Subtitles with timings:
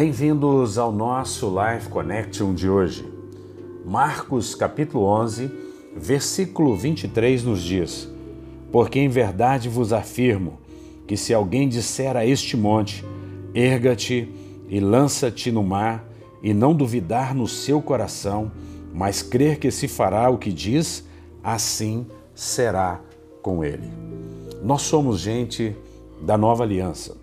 [0.00, 3.04] Bem-vindos ao nosso Life Connection de hoje.
[3.84, 5.50] Marcos capítulo 11,
[5.96, 8.08] versículo 23 nos diz:
[8.70, 10.60] Porque em verdade vos afirmo
[11.04, 13.04] que se alguém disser a este monte:
[13.52, 14.32] Erga-te
[14.68, 16.08] e lança-te no mar,
[16.44, 18.52] e não duvidar no seu coração,
[18.94, 21.04] mas crer que se fará o que diz,
[21.42, 22.06] assim
[22.36, 23.00] será
[23.42, 23.90] com ele.
[24.62, 25.74] Nós somos gente
[26.22, 27.16] da nova aliança.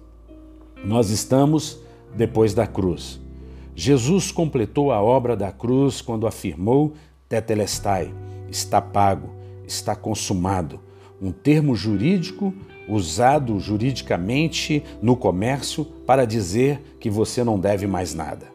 [0.83, 1.84] Nós estamos
[2.15, 3.19] depois da cruz.
[3.75, 6.93] Jesus completou a obra da cruz quando afirmou
[7.27, 8.13] Tetelestai,
[8.49, 9.29] está pago,
[9.67, 10.79] está consumado,
[11.21, 12.53] um termo jurídico
[12.87, 18.45] usado juridicamente no comércio para dizer que você não deve mais nada.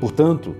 [0.00, 0.54] Portanto,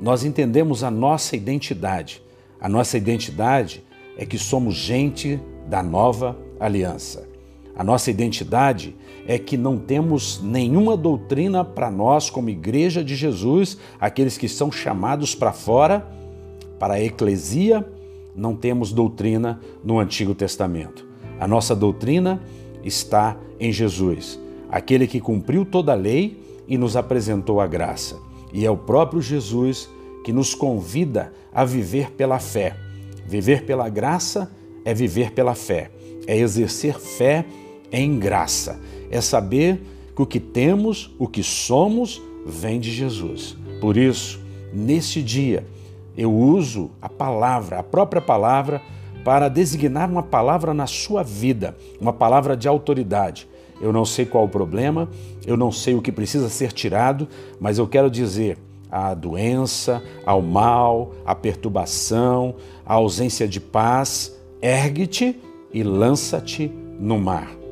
[0.00, 2.22] nós entendemos a nossa identidade.
[2.60, 3.82] A nossa identidade
[4.16, 7.28] é que somos gente da nova aliança.
[7.76, 8.96] A nossa identidade
[9.26, 14.72] é que não temos nenhuma doutrina para nós, como Igreja de Jesus, aqueles que são
[14.72, 16.06] chamados para fora,
[16.78, 17.86] para a eclesia,
[18.34, 21.06] não temos doutrina no Antigo Testamento.
[21.38, 22.40] A nossa doutrina
[22.82, 24.40] está em Jesus,
[24.70, 28.18] aquele que cumpriu toda a lei e nos apresentou a graça.
[28.52, 29.88] E é o próprio Jesus
[30.24, 32.76] que nos convida a viver pela fé.
[33.26, 34.50] Viver pela graça
[34.84, 35.90] é viver pela fé,
[36.26, 37.44] é exercer fé
[37.90, 38.80] em graça.
[39.10, 39.80] É saber
[40.14, 43.56] que o que temos, o que somos, vem de Jesus.
[43.80, 44.40] Por isso,
[44.72, 45.66] neste dia,
[46.16, 48.80] eu uso a palavra, a própria palavra,
[49.24, 53.48] para designar uma palavra na sua vida, uma palavra de autoridade.
[53.80, 55.08] Eu não sei qual o problema,
[55.46, 57.28] eu não sei o que precisa ser tirado,
[57.60, 58.56] mas eu quero dizer
[58.90, 62.54] a doença, ao mal, a perturbação,
[62.86, 65.38] a ausência de paz, ergue-te
[65.72, 67.65] e lança-te no mar.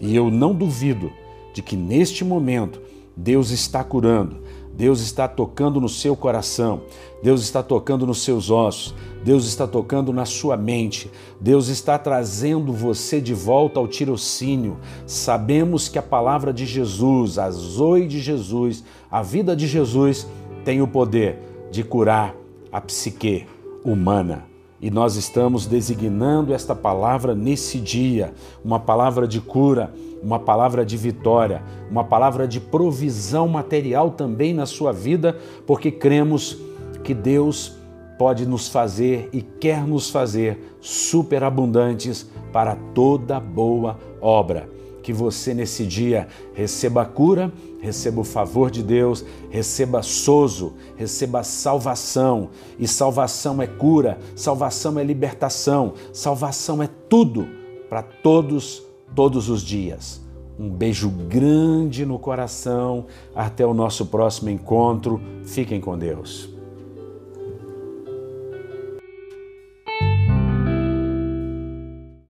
[0.00, 1.12] E eu não duvido
[1.52, 2.80] de que neste momento
[3.16, 4.38] Deus está curando,
[4.74, 6.82] Deus está tocando no seu coração,
[7.20, 8.94] Deus está tocando nos seus ossos,
[9.24, 11.10] Deus está tocando na sua mente,
[11.40, 14.76] Deus está trazendo você de volta ao tirocínio.
[15.04, 20.28] Sabemos que a palavra de Jesus, a zoe de Jesus, a vida de Jesus
[20.64, 21.40] tem o poder
[21.72, 22.36] de curar
[22.70, 23.46] a psique
[23.84, 24.46] humana.
[24.80, 28.32] E nós estamos designando esta palavra nesse dia,
[28.64, 34.66] uma palavra de cura, uma palavra de vitória, uma palavra de provisão material também na
[34.66, 35.36] sua vida,
[35.66, 36.56] porque cremos
[37.02, 37.76] que Deus
[38.18, 44.77] pode nos fazer e quer nos fazer superabundantes para toda boa obra
[45.08, 51.42] que você nesse dia receba a cura, receba o favor de Deus, receba sozo, receba
[51.42, 52.50] salvação.
[52.78, 57.48] E salvação é cura, salvação é libertação, salvação é tudo
[57.88, 58.82] para todos,
[59.14, 60.20] todos os dias.
[60.58, 63.06] Um beijo grande no coração.
[63.34, 65.22] Até o nosso próximo encontro.
[65.42, 66.57] Fiquem com Deus.